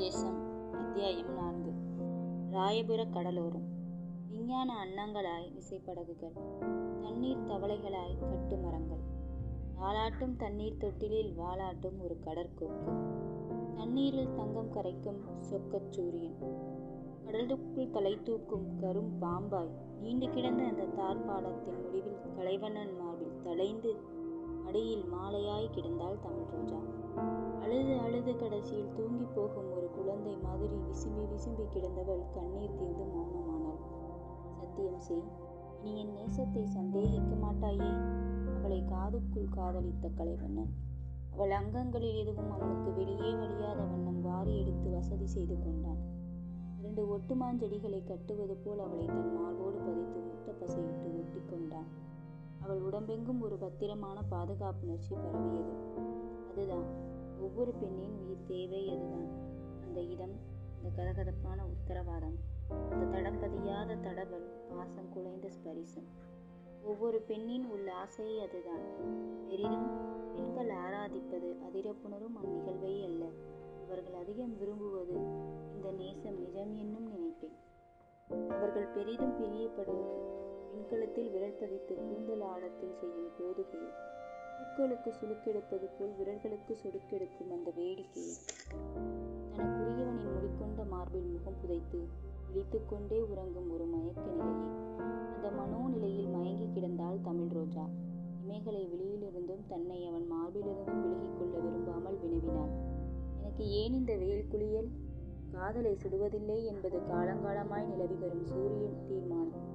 [0.00, 1.72] உபதேசம் அத்தியாயம் நான்கு.
[2.52, 3.66] ராயபுர கடலோரம்.
[4.28, 6.32] விஞ்ஞான அன்னங்களாய் விசைப்படகுகள்.
[7.00, 9.02] தண்ணீர் தவளைகளாய் கட்டுமரங்கள்
[9.80, 12.92] வாலாட்டும் தண்ணீர் தொட்டிலில் வாலாட்டும் ஒரு கடற்கோக்கு
[13.76, 16.36] தண்ணீரில் தங்கம் கரைக்கும் சொக்கச் சூரியன்.
[17.24, 19.70] கடலுக்குள் தலை தூக்கும் கரும் பாம்பாய்.
[20.00, 23.96] நீண்டு கிடந்த அந்த தார்பாடத்தின் முடிவில் கலைவண்ணன் மார்பில் தலைந்து
[24.64, 26.80] மடியில் மாலையாய் கிடந்தாள் தமிழ் ரோஜா.
[27.60, 33.80] அழுது அழுது கடைசியில் தூங்கி போகும் ஒரு குழந்தை மாதிரி விசும்பி விசும்பி கிடந்தவள் கண்ணீர் தீர்ந்து மௌனமானாள்.
[34.52, 35.26] சத்தியம் செய்
[35.82, 37.90] நீ என் நேசத்தை சந்தேகிக்க மாட்டாயே?
[38.56, 40.72] அவளை காதுக்குள் காதலித்த கலைவண்ணன்.
[41.32, 46.00] அவள் அங்கங்களில் எதுவும் அவனுக்கு வெளியே வழியாத வண்ணம் வாரி எடுத்து வசதி செய்து கொண்டான்.
[46.78, 51.88] இரண்டு ஒட்டுமாஞ்செடிகளை கட்டுவது போல் அவளை தன் மார்போடு பதித்து முத்த பசையிட்டு ஒட்டி கொண்டான்.
[52.62, 55.72] அவள் உடம்பெங்கும் ஒரு பத்திரமான பாதுகாப்புணர்ச்சி பரவியது.
[56.50, 56.84] அதுதான்.
[57.40, 59.28] ஒவ்வொரு பெண்ணின் உயிர் தேவை அதுதான்.
[59.84, 60.38] அந்த இடம்
[60.76, 62.36] அந்த கதகதப்பான உத்தரவாதம்
[62.90, 66.06] அந்த தடம் பதியாத தடவல் பாசம் குலைந்த ஸ்பரிசம்.
[66.82, 68.82] ஒவ்வொரு பெண்ணின் உள்ள ஆசையே அதுதான்.
[69.48, 69.88] பெரிதும்
[70.32, 73.26] பெண்கள் ஆராதிப்பது அதிரப்புணரும் அந்நிகழ்வை அல்ல.
[73.84, 75.14] அவர்கள் அதிகம் விரும்புவது
[75.74, 77.56] இந்த நேசம் நிஜம் என்னும் நினைப்பேன்.
[78.48, 84.08] அவர்கள் பெரிதும் பிரியப்படுவது விண்கலத்தில் விரல் பதித்து கூந்தல் ஆழத்தில் செய்யும் கோதுகை
[84.58, 88.22] பூக்களுக்கு சுழுக்கெடுப்பது போல் விரல்களுக்கு சொடுக்கெடுக்கும் அந்த வேடிக்கை.
[89.56, 91.98] தனக்குரியவனின் முடிக்கொண்ட மார்பில் முகம் புதைத்து
[92.52, 94.68] விழித்துக்கொண்டே உறங்கும் ஒரு மயக்க நிலையை.
[95.34, 97.88] அந்த மனோநிலையில் மயங்கி கிடந்தாள் தமிழ் ரோஜா.
[98.48, 102.72] இமைகளை வெளியிலிருந்தும் தன்னை அவன் மார்பிலிருந்தும் விலகிக் கொள்ள விரும்பாமல் வினவினாள்.
[103.40, 104.88] எனக்கு ஏன் இந்த வெயில் குளியல்?
[105.52, 109.69] காதலை சுடுவதில்லை என்பது காலங்காலமாய் நிலவி வரும் சூரியன் தீர்மானம்.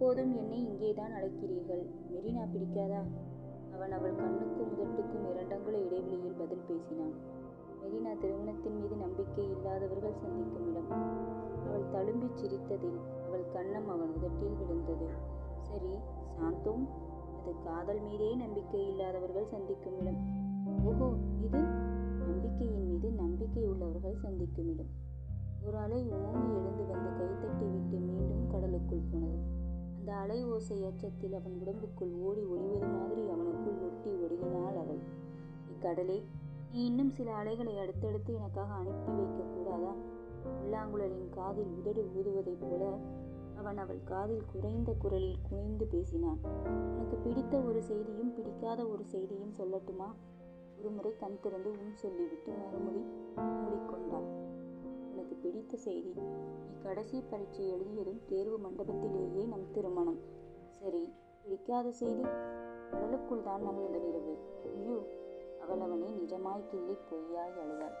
[0.00, 1.86] எப்போதும் என்னை இங்கேதான் அழைக்கிறீர்கள்?
[2.12, 3.02] மெரினா பிடிக்காதா?
[3.74, 7.12] அவன் அவள் கண்ணுக்கும் முதட்டுக்கும் இரண்டங்குல இடைவெளியில் பதில் பேசினான்.
[7.82, 10.90] மெரினா திருமணத்தின் மீது நம்பிக்கை இல்லாதவர்கள் சந்திக்கும் இடம்.
[11.66, 15.08] அவள் தழும்பிச் சிரித்ததில் அவள் கண்ணம் அவன் உதட்டில் விழுந்தது.
[15.60, 15.92] சரி
[16.36, 16.86] சாந்தோம்.
[17.42, 20.20] அது காதல் மீதே நம்பிக்கை இல்லாதவர்கள் சந்திக்கும் இடம்.
[20.84, 21.58] ஓஹோ இது?
[22.18, 24.92] நம்பிக்கையின் மீது நம்பிக்கை உள்ளவர்கள் சந்திக்கும் இடம்.
[25.66, 27.27] ஒரு அலை ஓங்கி எழுந்து வந்து கை
[30.28, 34.98] அலை ஓசை அச்சத்தில் அவன் உடம்புக்குள் ஓடி ஒளிவது மாதிரி அவனுக்குள் ஒட்டி ஒடுங்கினாள் அவள்.
[35.72, 36.22] இக்கடலே
[36.72, 39.94] நீ இன்னும் சில அலைகளை அடுத்தடுத்து எனக்காக அனுப்பி வைக்க கூடாதா?
[40.62, 42.98] புல்லாங்குழலின் காதில் உதடு ஊதுவதைப் போல
[43.56, 46.38] அவன் அவள் காதில் குறைந்த குரலில் குனிந்து பேசினான்.
[46.92, 50.12] உனக்கு பிடித்த ஒரு செய்தியும் பிடிக்காத ஒரு செய்தியும் சொல்லட்டுமா?
[50.78, 53.02] ஒருமுறை கண் திறந்து உன் சொல்லிவிட்டு மறுமுடி
[53.44, 54.47] மூடிக்கொண்டான்.
[55.28, 56.12] உனக்கு பிடித்த செய்தி.
[56.66, 60.20] நீ கடைசி பரீட்சை எழுதியதும் தேர்வு மண்டபத்திலேயே நம் திருமணம்.
[60.80, 61.02] சரி
[61.42, 62.24] பிடிக்காத செய்தி.
[62.90, 64.34] கடலுக்குள் தான் நம் முதல் இரவு
[64.70, 64.96] ஐயோ
[65.62, 67.96] அவள் அவனை நிஜமாய் கிள்ளி பொய்யாய் அழுதாள்.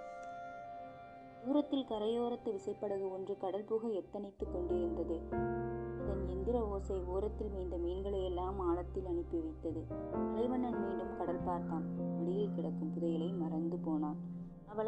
[1.44, 5.18] தூரத்தில் கரையோரத்து விசைப்படகு ஒன்று கடல் புக எத்தனைத்துக் கொண்டிருந்தது.
[6.00, 9.82] அதன் எந்திர ஓசை ஓரத்தில் மீந்த மீன்களை எல்லாம் ஆழத்தில் அனுப்பி வைத்தது.
[10.12, 11.86] அலைவண்ணன் மீண்டும் கடல் பார்த்தான்.
[12.18, 13.07] மடியில் கிடக்கும் புதை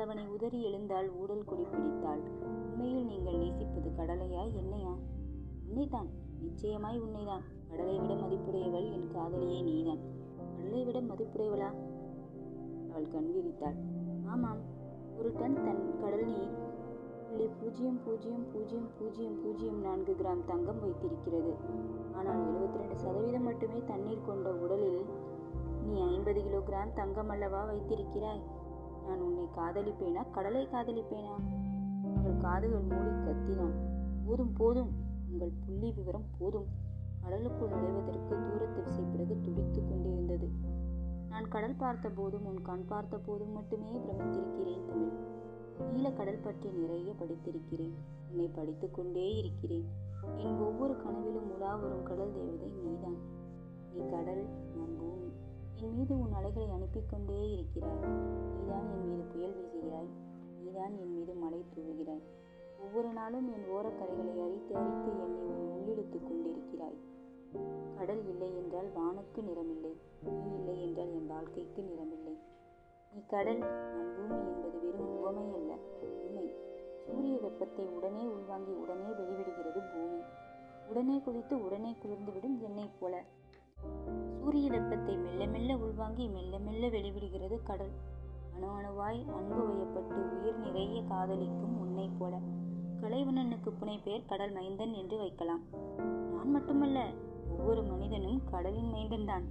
[0.01, 2.21] அவள் அவனை உதறி எழுந்தாள் ஊடல் கொடி பிடித்தாள்.
[2.69, 4.93] உண்மையில் நீங்கள் நேசிப்பது கடலையா என்னையா?
[5.69, 6.09] உன்னைதான்
[6.41, 7.45] நிச்சயமாய் உன்னைதான்.
[7.69, 9.99] கடலை விட மதிப்புடையவள் என் காதலியே நீதான்.
[10.57, 11.71] கடலை விட மதிப்புடையவளா?
[12.91, 13.77] அவள் கண் விரித்தாள்
[14.25, 14.61] ஆமாம்.
[15.19, 16.55] ஒரு டன் தன் கடல் நீர்
[17.29, 21.53] புள்ளி பூஜ்ஜியம் பூஜ்ஜியம் பூஜ்ஜியம் பூஜ்ஜியம் பூஜ்ஜியம் நான்கு கிராம் தங்கம் வைத்திருக்கிறது.
[22.13, 25.05] ஆனால் எழுபத்தி ரெண்டு சதவீதம் மட்டுமே தண்ணீர் கொண்ட உடலில்
[25.83, 28.43] நீ ஐம்பது கிலோ கிராம் தங்கம் அல்லவா வைத்திருக்கிறாய்?
[29.11, 30.31] நான் உன்னை காதலிப்பேனா?
[30.31, 31.35] கடலை காதலிப்பேனா?
[32.17, 33.75] அவள் காதுகள் மூடி கத்தினான்.
[34.27, 34.91] போதும் போதும்.
[35.31, 36.67] உங்கள் புள்ளி விவரம் போதும்.
[37.21, 40.49] கடலுக்குள் நுழைவதற்கு தூரத்து விசைப்படகு துடித்து கொண்டிருந்தது.
[41.29, 45.13] நான் கடல் பார்த்த போதும் உன் கண் பார்த்த போதும் மட்டுமே பிரமித்திருக்கிறேன் தமிழ்.
[45.93, 47.95] நீல கடல் பற்றி நிறைய படித்திருக்கிறேன்.
[48.31, 49.89] உன்னை படித்து கொண்டே இருக்கிறேன்.
[50.37, 53.17] என் ஒவ்வொரு கனவிலும் உலா வரும் கடல் தேவதை நீதான்.
[53.93, 55.33] நீ கடல் நான் பூமி.
[55.83, 57.99] என் மீது உன் அலைகளை அனுப்பி கொண்டே இருக்கிறாய்.
[58.59, 60.09] நீதான் என் மீது புயல் வீசுகிறாய்.
[60.63, 62.23] நீதான் என் மீது மழை தூவுகிறாய்.
[62.81, 66.99] ஒவ்வொரு நாளும் என் ஓரக்கரைகளை அரித்து அரித்து என்னை உன் உள்ளிழுத்து கொண்டிருக்கிறாய்.
[67.99, 69.93] கடல் இல்லை என்றால் வானுக்கு நிறமில்லை.
[70.23, 72.35] நீ இல்லை என்றால் என் வாழ்க்கைக்கு நிறமில்லை.
[73.15, 75.75] நீ கடல் நான் பூமி என்பது வெறும் உவமை அல்ல
[76.25, 76.55] உண்மை.
[77.07, 80.21] சூரிய வெப்பத்தை உடனே உள்வாங்கி உடனே வெளிவிடுகிறது பூமி.
[80.89, 83.25] உடனே குதித்து உடனே குளிர்ந்துவிடும் என்னைப் போல.
[84.39, 87.91] சூரிய வெப்பத்தை மெல்ல மெல்ல உள்வாங்கி மெல்ல மெல்ல வெளிவிடுகிறது கடல்.
[88.55, 92.39] அணு அணுவாய் அன்பு வயப்பட்டு உயிர் நிறைய காதலிக்கும் உன்னை போல.
[93.01, 95.63] கலைவண்ணனுக்கு புனை பெயர் கடல் மைந்தன் என்று வைக்கலாம்.
[96.33, 97.11] நான் மட்டுமல்ல
[97.59, 99.45] ஒவ்வொரு மனிதனும் கடலின் மைந்தன்தான்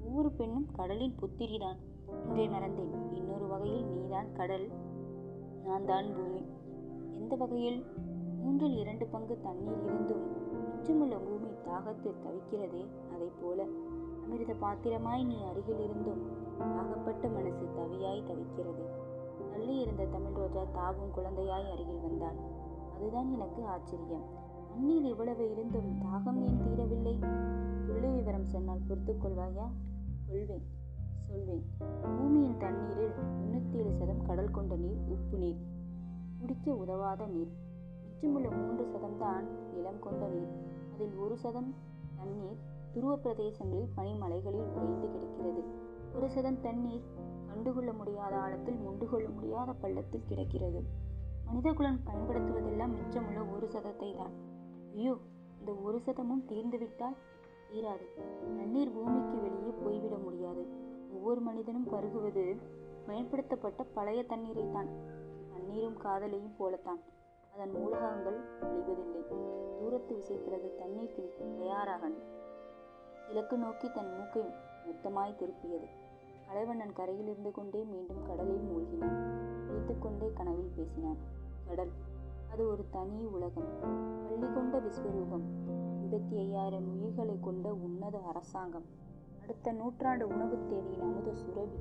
[0.00, 1.76] ஒவ்வொரு பெண்ணும் கடலின் புத்திரிதான்
[2.26, 3.14] ஒன்றை மறந்தேன்.
[3.14, 4.70] இன்னொரு வகையில் நீதான் கடல்.
[5.64, 6.44] நான் தான் பூமி.
[7.20, 7.86] எந்த வகையில்?
[8.42, 10.44] மூன்றில் இரண்டு பங்கு தண்ணீர் இருந்தும்
[10.86, 13.64] மிச்சமுள்ள பூமி தாகத்தில் தவிக்கிறதே அதைப் போல
[14.24, 16.22] அமிர்த பாத்திரமாய் நீ அருகில் இருந்தும்
[16.58, 18.84] தாகப்பட்ட மனசு தவியாய் தவிக்கிறது.
[19.50, 22.36] தள்ளி இருந்த தமிழ் ரோஜா தாவும் குழந்தையாய் அருகில் வந்தாள்
[22.94, 24.22] அதுதான் எனக்கு ஆச்சரியம்.
[24.68, 27.18] தண்ணீர் இவ்வளவு இருந்தும் தாகம் ஏன் தீரவில்லை?
[27.86, 29.70] புள்ளி விவரம் சொன்னால் பொறுத்து கொள்வாயா?
[30.26, 30.64] கொள்வேன்
[31.28, 31.64] சொல்வேன்.
[32.02, 35.58] பூமியின் தண்ணீரில் தொண்ணூத்தி ஏழு சதம் கடல் கொண்ட நீர் உப்பு நீர்.
[36.38, 37.52] குடிக்க உதவாத நீர்.
[38.06, 39.44] மிச்சமுள்ள மூன்று சதம்தான்
[39.74, 40.74] நிலம் கொண்ட நீர்.
[40.96, 41.74] அதில் ஒரு சதம்
[42.16, 42.60] தண்ணீர்
[42.92, 45.62] துருவ பிரதேசங்களில் பனிமலைகளில் உறைந்து கிடக்கிறது.
[46.14, 47.02] ஒரு சதம் தண்ணீர்
[47.48, 50.80] கண்டுகொள்ள முடியாத ஆழத்தில் முண்டு கொள்ள முடியாத பள்ளத்தில் கிடக்கிறது.
[51.46, 54.32] மனிதகுலன் பயன்படுத்துவதெல்லாம் மிச்சமுள்ள ஒரு சதத்தை தான்.
[54.94, 55.14] ஐயோ
[55.58, 57.18] இந்த ஒரு சதமும் தீர்ந்துவிட்டால்
[57.68, 58.06] தீராது.
[58.56, 60.64] தண்ணீர் பூமிக்கு வெளியே போய்விட முடியாது.
[61.12, 62.46] ஒவ்வொரு மனிதனும் பருகுவது
[63.06, 64.90] பயன்படுத்தப்பட்ட பழைய தண்ணீரை தான்
[65.52, 67.02] தண்ணீரும் காதலையும் போலத்தான்.
[67.56, 69.26] அதன் மூலகங்கள் அழிவதில்லை
[69.78, 72.10] தூரத்து விசை பிறகு தண்ணீர் கிழிக்க தயாராக
[73.26, 74.42] கிழக்கு நோக்கி தன் மூக்கை
[74.86, 75.86] மொத்தமாய் திருப்பியது.
[76.46, 79.68] கலைவண்ணன் கரையில் இருந்து கொண்டே மீண்டும் கடலில் மூழ்கினான்.
[79.68, 81.16] வைத்துக்கொண்டே கனவில் பேசினான்.
[81.66, 81.90] கடல்
[82.52, 83.80] அது ஒரு தனி உலகம்.
[84.28, 85.46] பள்ளி கொண்ட விஸ்வரூபம்.
[86.02, 88.84] எண்பத்தி ஐயாயிரம் உயிர்களை கொண்ட உன்னத அரசாங்கம்.
[89.42, 91.76] அடுத்த நூற்றாண்டு உணவு தேவையின் அமுத சுரவி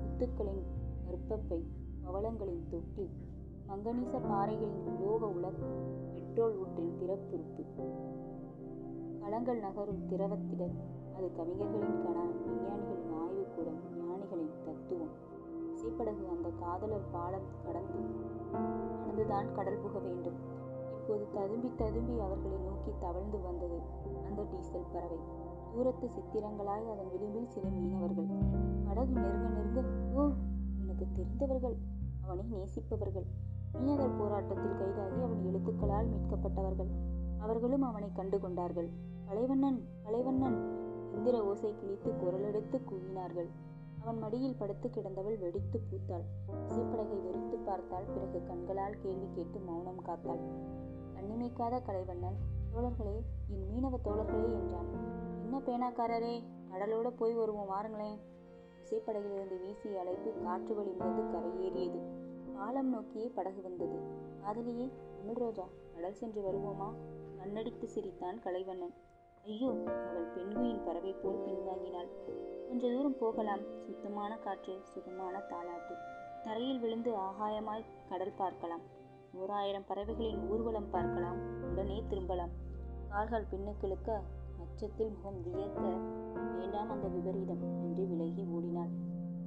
[0.00, 0.62] முத்துக்களின்
[1.06, 1.62] கர்ப்பப்பை
[2.02, 3.10] பவளங்களின் தொட்டில்
[3.68, 5.76] மங்கனீச பாறைகளின் உலோக உலகம்
[6.14, 7.62] பெட்ரோல் ஊற்றின் பிறப்புறுப்பு
[9.22, 10.74] களங்கள் நகரும் திரவத்திடல்
[11.16, 15.14] அது கவிஞர்களின் கணா விஞ்ஞானிகளின் ஆய்வுக்கூடம் ஞானிகளின் தத்துவம்.
[15.74, 18.00] இசைப்படகு அந்த காதலர் பாலம் கடந்து
[19.00, 20.38] கடந்துதான் கடல் புக வேண்டும்.
[20.98, 23.80] இப்போது ததும்பி ததும்பி அவர்களை நோக்கி தவழ்ந்து வந்தது
[24.26, 25.18] அந்த டீசல் பறவை.
[25.74, 28.30] தூரத்து சித்திரங்களாய் அதன் விளிம்பில் சில மீனவர்கள்.
[28.86, 29.80] படகு நெருங்க நெருங்க
[30.14, 30.28] ஓ
[30.80, 31.76] உனக்கு தெரிந்தவர்கள்.
[32.24, 33.26] அவனை நேசிப்பவர்கள்.
[33.74, 36.90] மீனவர் போராட்டத்தில் கைதாகி அவன் எழுத்துக்களால் மீட்கப்பட்டவர்கள்.
[37.38, 38.88] அவர்களும் அவனை கண்டு கொண்டார்கள்
[39.26, 40.58] கலைவண்ணன் கலைவண்ணன்
[41.12, 43.48] இந்திர ஓசை கிழித்து குரலெடுத்து கூவினார்கள்.
[44.00, 46.24] அவன் மடியில் படுத்து கிடந்தவள் வெடித்து பூத்தாள்.
[46.66, 48.04] இசைப்படகை வெறித்து பார்த்தாள்.
[48.04, 50.42] பிறகு கண்களால் கேள்வி கேட்டு மௌனம் காத்தாள்.
[51.14, 52.38] கண்ணிமைக்காத கலைவண்ணன்
[52.72, 53.16] தோழர்களே
[53.48, 54.90] என் மீனவ தோழர்களே என்றான்.
[55.42, 56.34] என்ன பேனாக்காரரே
[56.70, 58.18] கடலோட போய் வருவோம் வாருங்களேன்.
[58.82, 62.00] இசைப்படகிலிருந்து வீசிய அழைப்பு காற்று வழி மீது கரையேறியது.
[62.54, 63.98] பாலம் நோக்கியே படகு வந்தது.
[64.42, 64.86] காதலியே
[65.16, 66.88] தமிழ் ரோஜா கடல் சென்று வருவோமா?
[67.38, 68.94] கண்ணடித்து சிரித்தான் கலைவண்ணன்.
[69.44, 72.10] ஐயோ அவள் பெண்குயின் பறவை போல் பின்வாங்கினாள்.
[72.68, 73.64] கொஞ்ச தூரம் போகலாம்.
[73.80, 75.96] சுத்தமான காற்று சுகமான தாளாட்டு
[76.42, 78.84] தரையில் விழுந்து ஆகாயமாய் கடல் பார்க்கலாம்.
[79.32, 81.38] ஓராயிரம் பறவைகளின் ஊர்வலம் பார்க்கலாம்.
[81.70, 82.54] உடனே திரும்பலாம்.
[83.08, 84.20] கால்கள் பின்னுக்கிழுக்க
[84.60, 85.80] அச்சத்தில் முகம் வியக்க
[86.58, 88.94] வேண்டாம் அந்த விபரீதம் என்று விலகி ஓடினாள்.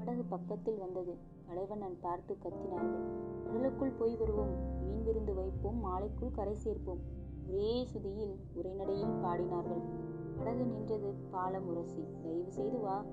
[0.07, 1.18] படகு பக்கத்தில் வந்தது.
[1.45, 3.06] கலைவண்ணன் பார்த்து கத்தினார்கள்.
[3.44, 4.81] கடலுக்குள் போய் வருவோம்.
[4.81, 5.86] மீன் விருந்து வைப்போம்.
[5.86, 7.00] மாலைக்குள் கரை சேர்ப்போம்.
[7.48, 9.81] ஒரே சுதியில் உரைநடையில் பாடினார்கள்.
[10.38, 13.04] படகு நின்றது பாலம் உரசி தயவு செய்து வா.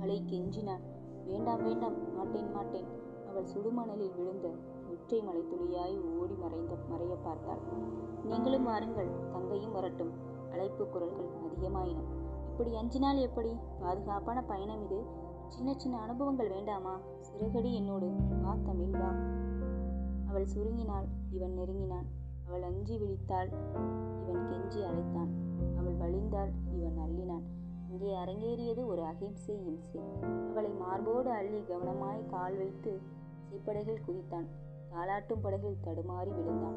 [0.00, 0.80] அலை கெஞ்சினான்.
[1.26, 2.16] வேண்டாம் வேண்டாம்.
[2.16, 2.86] மாட்டேன் மாட்டேன்.
[3.28, 4.50] அவள் சுடுமணலில் விழுந்த
[4.90, 7.58] ஒற்றை மலை துளியாய் ஓடி மறைந்த மறைய பார்த்தாள்.
[8.24, 9.08] நீங்களும் வாருங்கள்.
[9.30, 10.10] தங்கையும் வரட்டும்.
[10.50, 11.98] அழைப்பு குரல்கள் அதிகமாயின.
[12.58, 13.56] இப்படி அஞ்சினால் எப்படி?
[13.80, 15.02] பாதுகாப்பான பயணம் இது.
[15.48, 17.00] சின்ன சின்ன அனுபவங்கள் வேண்டாமா?
[17.20, 18.10] சிறகடி என்னோடு.
[18.42, 19.12] வா தமிழ் வா.
[20.28, 21.04] அவள் சுருங்கினாள்.
[21.30, 22.06] இவன் நெருங்கினான்.
[22.46, 23.48] அவள் அஞ்சி விழித்தாள்.
[24.28, 25.28] இவன் கெஞ்சி அழைத்தான்.
[25.78, 26.50] அவள் வழிந்தாள்.
[26.72, 27.42] இவன் அள்ளினான்.
[27.90, 30.00] அங்கே அரங்கேறியது ஒரு அகிம்சை இம்சை.
[30.50, 33.00] அவளை மார்போடு அள்ளி கவனமாய் கால் வைத்து
[33.42, 34.46] சிப்படகில் குதித்தான்.
[34.92, 36.76] தாளாட்டும் படகில் தடுமாறி விழுந்தான்.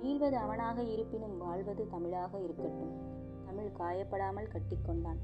[0.00, 3.11] வீழ்வது அவனாக இருப்பினும் வாழ்வது தமிழாக இருக்கட்டும்.
[3.52, 5.18] தமிழ் காயப்படாமல் கட்டிக்கொண்டான்.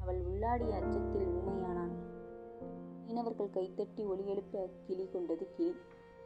[0.00, 1.92] அவள் உள்ளாடிய அச்சத்தில் உண்மையானான்
[3.06, 5.76] மீனவர்கள் கைத்தட்டி ஒலி எழுப்ப கிளி கொண்டது கிளி.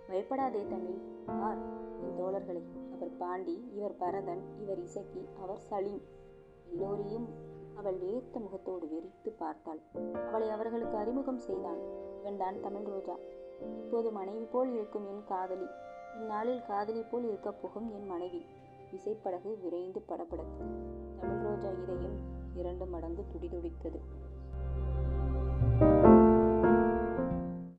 [0.06, 0.98] பயப்படாதே தமிழ்.
[1.26, 1.58] ஆர்
[2.00, 2.62] என் தோழர்களை.
[2.92, 6.02] அவர் பாண்டி இவர் பரதன் இவர் இசக்கி அவர் சலீம்.
[6.70, 7.28] எல்லோரையும்
[7.74, 9.80] அவள் வேத்த முகத்தோடு வெறித்து பார்த்தாள்.
[10.28, 11.78] அவளை அவர்களுக்கு அறிமுகம் செய்தான்.
[12.20, 13.16] இவன்தான் தமிழ் ரோஜா.
[13.60, 15.66] இப்போது மனைவி போல் இருக்கும் என் காதலி.
[16.16, 18.44] இந்நாளில் காதலி போல் இருக்கப் போகும் என் மனைவி.
[18.92, 21.04] விசைப்படகு விரைந்து படபடத்தது
[21.56, 22.16] தமிழ் ரோஜா இதயம்
[22.54, 23.98] இரண்டு மடங்கு துடிதுடித்தது.